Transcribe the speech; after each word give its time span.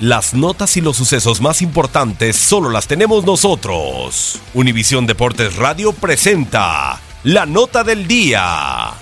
Las 0.00 0.32
notas 0.32 0.76
y 0.76 0.80
los 0.80 0.96
sucesos 0.96 1.40
más 1.40 1.60
importantes 1.60 2.36
solo 2.36 2.70
las 2.70 2.86
tenemos 2.86 3.26
nosotros. 3.26 4.40
Univisión 4.54 5.08
Deportes 5.08 5.56
Radio 5.56 5.92
presenta 5.92 7.00
la 7.24 7.46
nota 7.46 7.82
del 7.82 8.06
día. 8.06 8.92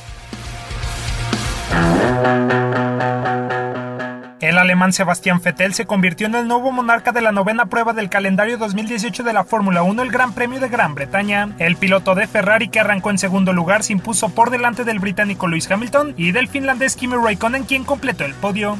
El 4.40 4.56
alemán 4.56 4.95
Sebastián 4.95 5.42
Vettel 5.44 5.74
se 5.74 5.85
convirtió 5.85 6.28
en 6.28 6.35
el 6.35 6.48
nuevo 6.48 6.72
monarca 6.72 7.13
de 7.13 7.21
la 7.21 7.31
novena 7.31 7.67
prueba 7.67 7.92
del 7.92 8.08
calendario 8.08 8.56
2018 8.56 9.22
de 9.22 9.35
la 9.35 9.44
Fórmula 9.44 9.83
1, 9.83 10.01
el 10.01 10.10
Gran 10.10 10.33
Premio 10.33 10.60
de 10.60 10.71
Gran 10.71 10.94
Bretaña. 10.94 11.54
El 11.58 11.76
piloto 11.76 12.15
de 12.15 12.26
Ferrari 12.26 12.71
que 12.71 12.81
arrancó 12.81 13.10
en 13.10 13.19
segundo 13.19 13.53
lugar 13.53 13.83
se 13.83 13.92
impuso 13.92 14.31
por 14.31 14.49
delante 14.49 14.85
del 14.85 14.99
británico 14.99 15.47
Lewis 15.47 15.71
Hamilton 15.71 16.15
y 16.16 16.33
del 16.33 16.48
finlandés 16.48 16.97
Kimi 16.97 17.16
Raikkonen 17.16 17.65
quien 17.65 17.84
completó 17.84 18.24
el 18.24 18.33
podio. 18.33 18.78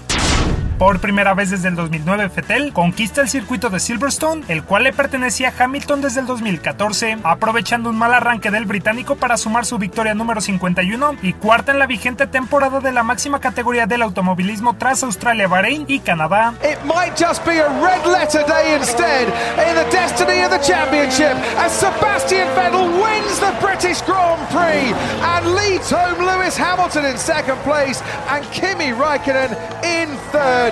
Por 0.79 1.01
primera 1.01 1.33
vez 1.33 1.49
desde 1.49 1.69
el 1.69 1.75
2009, 1.75 2.29
Fettel 2.29 2.75
conquista 2.75 3.23
el 3.23 3.31
circuito 3.31 3.71
de 3.71 3.81
Silverstone, 3.81 4.45
el 4.49 4.63
cual 4.63 4.85
le 4.85 4.93
pertenecía 4.93 5.49
a 5.49 5.65
Hamilton 5.65 6.03
desde 6.03 6.21
el 6.21 6.27
2014, 6.27 7.17
aprovechando 7.25 7.89
un 7.89 7.97
mal 7.97 8.13
arranque 8.13 8.51
del 8.51 8.67
británico 8.67 9.17
para 9.17 9.39
sumar 9.39 9.65
su 9.65 9.79
victoria 9.79 10.13
número 10.13 10.43
51 10.43 11.17
y 11.23 11.33
cuarta 11.33 11.73
en 11.73 11.79
la 11.79 11.87
vigente 11.87 12.27
temporada 12.27 12.81
de 12.81 12.93
la 12.93 13.03
máxima 13.03 13.41
categoría 13.41 13.87
del 13.87 14.03
automovilismo 14.03 14.77
tras 14.77 15.03
Australia, 15.03 15.49
Bahrein 15.49 15.87
y 15.89 16.01
Canadá. 16.01 16.53
It 16.63 16.85
might 16.85 17.17
just 17.19 17.43
be 17.47 17.59
a 17.59 17.69
red 17.81 18.05
letter 18.05 18.45
day 18.47 18.77
instead 18.77 19.29
in 19.67 19.77
the 19.77 19.91
destiny 19.91 20.43
of 20.45 20.51
the 20.51 20.59
championship 20.59 21.37
as 21.59 21.73
Sebastian 21.73 22.49
Vettel 22.55 22.87
wins 23.03 23.41
the 23.41 23.55
British 23.63 24.03
Grand 24.03 24.47
Prix 24.51 24.93
and 25.23 25.55
leads 25.55 25.91
home 25.91 26.19
Lewis 26.19 26.55
Hamilton 26.55 27.07
in 27.07 27.17
second 27.17 27.57
place 27.61 28.03
and 28.29 28.45
Kimi 28.53 28.93
Raikkonen 28.93 29.57
in 29.83 30.15
third. 30.33 30.66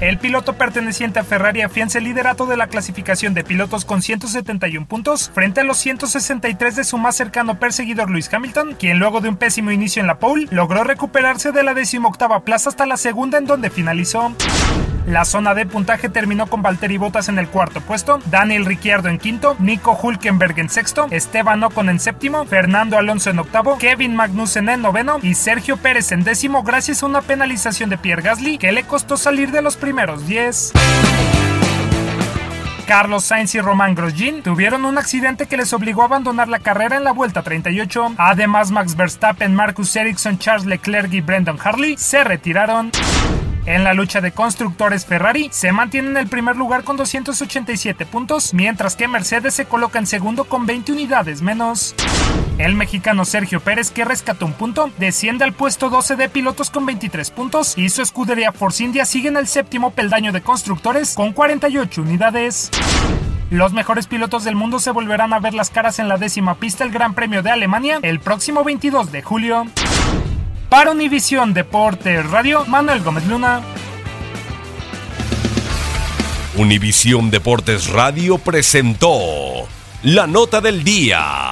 El 0.00 0.18
piloto 0.18 0.54
perteneciente 0.54 1.20
a 1.20 1.24
Ferrari 1.24 1.62
afianza 1.62 1.98
el 1.98 2.04
liderato 2.04 2.46
de 2.46 2.56
la 2.56 2.66
clasificación 2.66 3.32
de 3.32 3.44
pilotos 3.44 3.84
con 3.84 4.02
171 4.02 4.86
puntos 4.86 5.30
frente 5.32 5.60
a 5.60 5.64
los 5.64 5.78
163 5.78 6.76
de 6.76 6.84
su 6.84 6.98
más 6.98 7.16
cercano 7.16 7.58
perseguidor 7.58 8.10
Lewis 8.10 8.32
Hamilton, 8.32 8.76
quien 8.78 8.98
luego 8.98 9.20
de 9.20 9.30
un 9.30 9.36
pésimo 9.36 9.70
inicio 9.70 10.00
en 10.00 10.06
la 10.06 10.18
pole 10.18 10.46
logró 10.50 10.84
recuperarse 10.84 11.52
de 11.52 11.62
la 11.62 11.74
decimoctava 11.74 12.44
plaza 12.44 12.68
hasta 12.68 12.86
la 12.86 12.96
segunda 12.96 13.38
en 13.38 13.46
donde 13.46 13.70
finalizó. 13.70 14.34
La 15.06 15.26
zona 15.26 15.54
de 15.54 15.66
puntaje 15.66 16.08
terminó 16.08 16.46
con 16.46 16.62
Valtteri 16.62 16.96
Bottas 16.96 17.28
en 17.28 17.38
el 17.38 17.48
cuarto 17.48 17.80
puesto, 17.82 18.20
Daniel 18.26 18.64
Ricciardo 18.64 19.10
en 19.10 19.18
quinto, 19.18 19.54
Nico 19.58 19.98
Hulkenberg 20.00 20.58
en 20.58 20.70
sexto, 20.70 21.08
Esteban 21.10 21.62
Ocon 21.62 21.90
en 21.90 22.00
séptimo, 22.00 22.46
Fernando 22.46 22.96
Alonso 22.96 23.28
en 23.30 23.38
octavo, 23.38 23.76
Kevin 23.78 24.16
Magnussen 24.16 24.68
en 24.70 24.80
noveno 24.80 25.18
y 25.20 25.34
Sergio 25.34 25.76
Pérez 25.76 26.10
en 26.12 26.24
décimo 26.24 26.62
gracias 26.62 27.02
a 27.02 27.06
una 27.06 27.20
penalización 27.20 27.90
de 27.90 27.98
Pierre 27.98 28.22
Gasly 28.22 28.56
que 28.56 28.72
le 28.72 28.84
costó 28.84 29.18
salir 29.18 29.50
de 29.50 29.60
los 29.60 29.76
primeros 29.76 30.26
10. 30.26 30.72
Carlos 32.86 33.24
Sainz 33.24 33.54
y 33.54 33.60
Román 33.60 33.94
Grosjean 33.94 34.42
tuvieron 34.42 34.84
un 34.84 34.98
accidente 34.98 35.46
que 35.46 35.56
les 35.56 35.72
obligó 35.72 36.02
a 36.02 36.06
abandonar 36.06 36.48
la 36.48 36.58
carrera 36.58 36.96
en 36.96 37.04
la 37.04 37.12
vuelta 37.12 37.42
38. 37.42 38.14
Además, 38.18 38.70
Max 38.70 38.94
Verstappen, 38.94 39.54
Marcus 39.54 39.96
Ericsson, 39.96 40.38
Charles 40.38 40.66
Leclerc 40.66 41.12
y 41.12 41.20
Brendan 41.22 41.58
Hartley 41.62 41.96
se 41.96 42.24
retiraron. 42.24 42.90
En 43.66 43.82
la 43.82 43.94
lucha 43.94 44.20
de 44.20 44.32
constructores 44.32 45.06
Ferrari 45.06 45.48
se 45.50 45.72
mantiene 45.72 46.10
en 46.10 46.16
el 46.18 46.26
primer 46.26 46.54
lugar 46.54 46.84
con 46.84 46.98
287 46.98 48.04
puntos, 48.04 48.52
mientras 48.52 48.94
que 48.94 49.08
Mercedes 49.08 49.54
se 49.54 49.64
coloca 49.64 49.98
en 49.98 50.06
segundo 50.06 50.44
con 50.44 50.66
20 50.66 50.92
unidades 50.92 51.40
menos. 51.40 51.94
El 52.58 52.74
mexicano 52.74 53.24
Sergio 53.24 53.60
Pérez, 53.60 53.90
que 53.90 54.04
rescató 54.04 54.44
un 54.44 54.52
punto, 54.52 54.90
desciende 54.98 55.44
al 55.44 55.54
puesto 55.54 55.88
12 55.88 56.16
de 56.16 56.28
pilotos 56.28 56.68
con 56.68 56.84
23 56.84 57.30
puntos 57.30 57.78
y 57.78 57.88
su 57.88 58.02
escudería 58.02 58.52
Force 58.52 58.84
India 58.84 59.06
sigue 59.06 59.28
en 59.28 59.38
el 59.38 59.46
séptimo 59.46 59.92
peldaño 59.92 60.30
de 60.30 60.42
constructores 60.42 61.14
con 61.14 61.32
48 61.32 62.02
unidades. 62.02 62.70
Los 63.48 63.72
mejores 63.72 64.06
pilotos 64.06 64.44
del 64.44 64.56
mundo 64.56 64.78
se 64.78 64.90
volverán 64.90 65.32
a 65.32 65.38
ver 65.38 65.54
las 65.54 65.70
caras 65.70 65.98
en 65.98 66.08
la 66.08 66.18
décima 66.18 66.56
pista 66.56 66.84
del 66.84 66.92
Gran 66.92 67.14
Premio 67.14 67.42
de 67.42 67.50
Alemania 67.50 67.98
el 68.02 68.20
próximo 68.20 68.62
22 68.62 69.10
de 69.10 69.22
julio. 69.22 69.66
Para 70.74 70.90
Univisión 70.90 71.54
Deportes 71.54 72.28
Radio, 72.28 72.64
Manuel 72.64 73.00
Gómez 73.00 73.24
Luna. 73.26 73.62
Univisión 76.56 77.30
Deportes 77.30 77.86
Radio 77.90 78.38
presentó 78.38 79.68
la 80.02 80.26
nota 80.26 80.60
del 80.60 80.82
día. 80.82 81.43